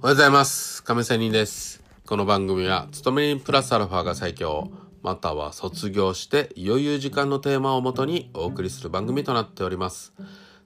[0.00, 0.84] おはようございます。
[0.84, 1.82] 亀仙人です。
[2.06, 4.70] この番組は、勤め人プラスアルファが最強、
[5.02, 10.12] または卒業して余裕時間のテーマをもとにお送りする番組となっております。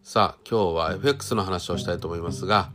[0.03, 2.73] さあ、今日は FX の話をしたいと思いますが、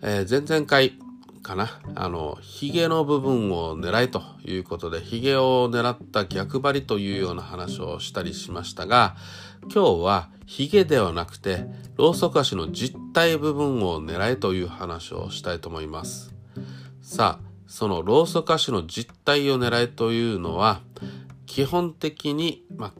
[0.00, 0.98] えー前々回
[1.44, 9.14] かな、あの、ヒゲの部分を狙いということで、ヒゲを狙った逆張りというような話をしたりしましたが、
[9.72, 16.34] 今日はヒゲではなくて、ローソク足の実体部分を狙えという話をしたいと思います。
[17.02, 20.80] さあ、そのローソク足の実体を狙えというのは、
[21.46, 22.92] 基本的に、まあ、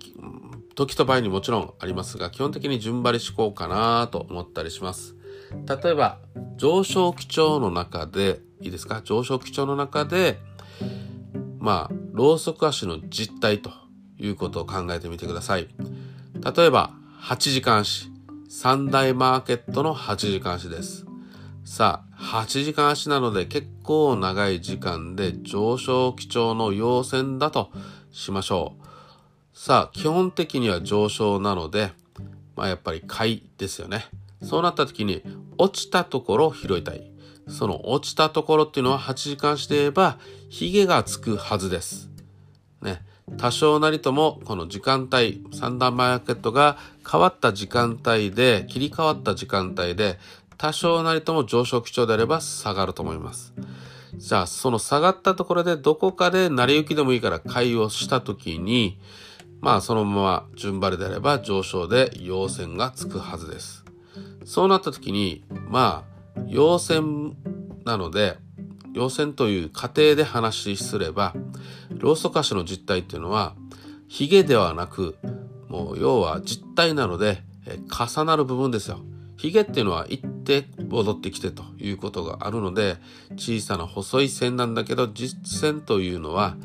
[0.75, 5.17] 時と場合にもちろんありますが、基本的に順張り思考かなと思ったりします。
[5.67, 6.19] 例えば、
[6.57, 9.03] 上昇基調の中で、いいですか？
[9.03, 10.39] 上昇基調の中で、
[11.59, 13.71] まあ、ローソク足の実態と
[14.19, 15.69] いうことを考えてみてください。
[16.57, 16.91] 例えば、
[17.23, 18.11] 8時間足。
[18.49, 21.07] 三大マーケットの8時間足です。
[21.65, 27.73] さあ、8時間足なので結構長い時間で上昇基調の陽線だと
[28.13, 28.87] しましょう。
[29.53, 31.93] さあ、基本的には上昇なので、
[32.55, 34.05] まあやっぱり買いですよね。
[34.45, 35.23] そうなった時に、
[35.59, 37.11] 落ちたところを拾いたい。
[37.49, 42.11] その落ちたところっていうのは8時間足で言えば、ヒゲがつくはずです。
[42.83, 43.03] ね。
[43.39, 46.79] 多少なりともこの時間帯、三段マーケットが
[47.11, 50.19] 変わった時間帯で、切り替わった時間帯で、
[50.57, 53.53] 多少なりとも上昇基調であれば下がると思います。
[54.17, 58.99] じゃあ、その下がったところでどこかで成り行きでもいいから買いをしたときに、
[59.61, 63.85] まあそのまま順張りであれば上昇で陽線がつくはずです。
[64.45, 66.05] そうなったときに、ま
[66.37, 67.37] あ、陽線
[67.85, 68.37] なので、
[68.93, 71.35] 陽線という過程で話しすれば、
[71.91, 73.55] ローソク足の実態っていうのは、
[74.09, 75.17] ヒゲではなく、
[75.69, 77.43] もう要は実体なので、
[77.91, 79.01] 重なる部分ですよ。
[79.37, 82.97] ヒゲっていうのは行って戻ってきてということがあるので、
[83.37, 86.57] 小さな細い線なんだけど、実線というのは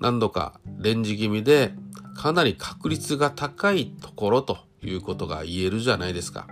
[0.00, 1.72] 何度かレンジ気味で、
[2.16, 6.46] かなり確率が高いところということが言えるじゃないですか。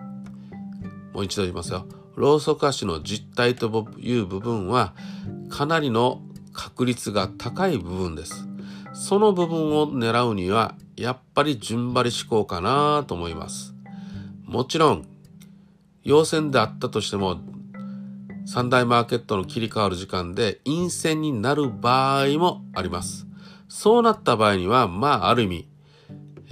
[1.14, 1.86] もう一度言いますよ。
[2.16, 4.94] ローソク足の実態という部分は
[5.48, 6.20] かなりの
[6.52, 8.46] 確率が高い部分です。
[8.92, 13.74] その部分を狙うにはやっぱり順張り思考かなと思います。
[14.44, 15.06] もちろん、
[16.02, 17.40] 陽線であったとしても
[18.46, 23.26] 三大マーケットの切り替わる時間で陰線になる場合もあります。
[23.68, 25.68] そうなった場合には、まあある意味、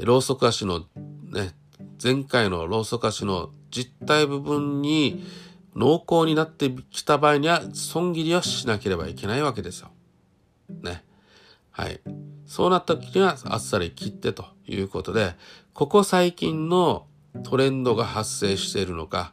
[0.01, 0.87] ローソク足の
[1.31, 1.55] ね、
[2.03, 5.25] 前回のローソク足の実体部分に
[5.75, 9.91] 濃厚になってきた場合には損切りはしなければいけないわけですよ。
[10.69, 11.03] ね。
[11.71, 12.01] はい。
[12.47, 15.35] そうなった時にはあっさり切ってということで、
[15.73, 17.07] ここ最近の
[17.43, 19.33] トレンドが発生しているのか、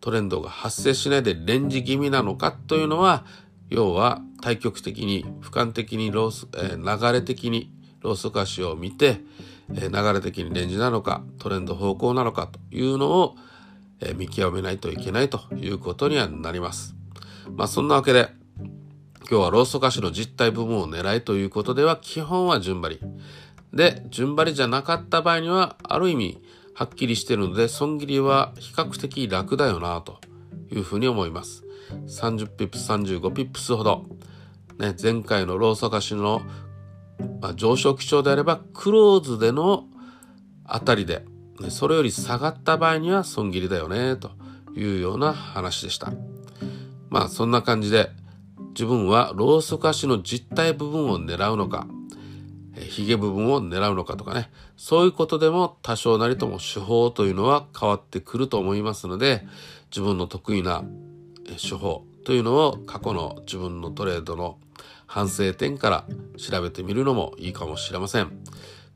[0.00, 3.24] トレンドが発生しないでレンジ気味なのかというのは、
[3.70, 9.20] 要は対極的に、俯瞰的にロース、えー流れ的にローソク足を見て、
[9.68, 13.36] 流れ的にレンジなのか、トレンド方向なのかというのを、
[14.16, 16.94] 見極めないといけないということにはなります。
[17.50, 18.28] まあそんなわけで、
[19.28, 23.00] 今日はローソク足の実体部分を狙えということでは、基本は順張り。
[23.72, 26.40] で、順張りじゃなかった場合には、ある意味、
[26.74, 30.20] はっきりしてるので、損切りは比較的楽だよな、と
[30.70, 31.64] いうふうに思います。
[32.06, 34.04] 30ピップス、35ピップスほど。
[34.78, 36.42] ね、前回のローソク足の、
[37.40, 39.84] まあ、上昇基調であれば、クローズでの
[40.64, 41.24] あたりで、
[41.68, 44.30] それより下がった場合には損切りだよね、と
[44.74, 46.12] いうような話でした。
[47.08, 48.10] まあ、そんな感じで、
[48.70, 51.86] 自分はローソク足の実体部分を狙うのか、
[52.74, 59.46] えーヒゲ部分を狙うのかとかね、そういうことでも多少なりとも手法というのは変わってくると思いますので、
[59.90, 60.84] 自分の得意な
[61.56, 64.58] 手法というのを過去の自分のトレードの
[65.06, 66.06] 反省点から
[66.36, 68.30] 調べてみるのもいいかもしれません。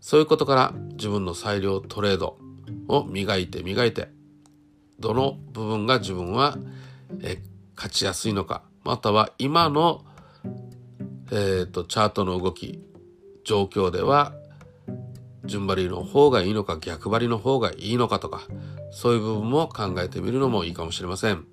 [0.01, 2.39] そういうことから自分の裁量トレード
[2.89, 4.09] を磨いて磨いて、
[4.99, 6.59] どの部分が自分は、
[7.23, 7.43] え
[7.77, 10.05] 勝ちやすいのか、または今の、
[11.31, 12.81] えー、とチャートの動き、
[13.45, 14.35] 状況では
[15.45, 18.43] 順張りの方がいいのか逆張りの方がいいのかとか、
[18.91, 21.47] そういう部分も考えてみるのもいいかもしれません。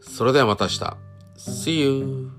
[0.00, 0.96] それではまた明日。
[1.36, 2.37] See you!